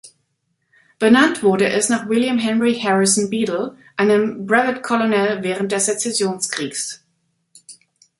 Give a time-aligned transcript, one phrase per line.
[0.97, 7.05] Benannt wurde es nach William Henry Harrison Beadle, einem Brevet Colonel während des Sezessionskriegs.